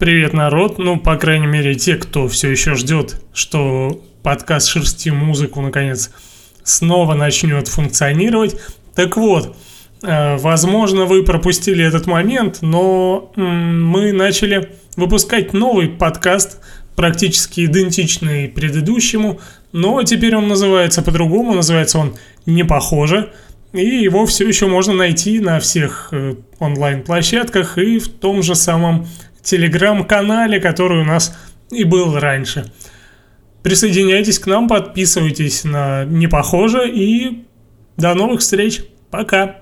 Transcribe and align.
Привет, 0.00 0.32
народ. 0.32 0.78
Ну, 0.78 0.98
по 0.98 1.16
крайней 1.16 1.46
мере, 1.46 1.74
те, 1.74 1.96
кто 1.96 2.26
все 2.26 2.48
еще 2.48 2.74
ждет, 2.74 3.20
что 3.34 4.02
подкаст 4.22 4.68
«Шерсти 4.68 5.10
музыку» 5.10 5.60
наконец 5.60 6.10
снова 6.64 7.12
начнет 7.12 7.68
функционировать. 7.68 8.56
Так 8.94 9.18
вот, 9.18 9.54
э, 10.02 10.38
возможно, 10.38 11.04
вы 11.04 11.22
пропустили 11.22 11.84
этот 11.84 12.06
момент, 12.06 12.62
но 12.62 13.30
мы 13.36 14.12
начали 14.12 14.70
выпускать 14.96 15.52
новый 15.52 15.90
подкаст, 15.90 16.62
практически 16.96 17.66
идентичный 17.66 18.48
предыдущему, 18.48 19.38
но 19.72 20.02
теперь 20.02 20.34
он 20.34 20.48
называется 20.48 21.02
по-другому, 21.02 21.52
называется 21.52 21.98
он 21.98 22.16
«Не 22.46 22.64
похоже», 22.64 23.34
и 23.74 23.84
его 23.84 24.24
все 24.24 24.48
еще 24.48 24.66
можно 24.66 24.94
найти 24.94 25.40
на 25.40 25.60
всех 25.60 26.08
э, 26.10 26.36
онлайн-площадках 26.58 27.76
и 27.76 27.98
в 27.98 28.08
том 28.08 28.42
же 28.42 28.54
самом 28.54 29.06
телеграм-канале, 29.42 30.60
который 30.60 31.00
у 31.00 31.04
нас 31.04 31.36
и 31.70 31.84
был 31.84 32.18
раньше. 32.18 32.72
Присоединяйтесь 33.62 34.38
к 34.38 34.46
нам, 34.46 34.68
подписывайтесь 34.68 35.64
на 35.64 36.04
«Не 36.04 36.28
похоже» 36.28 36.90
и 36.90 37.44
до 37.96 38.14
новых 38.14 38.40
встреч. 38.40 38.82
Пока! 39.10 39.60